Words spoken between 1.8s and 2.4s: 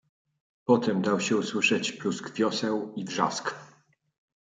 plusk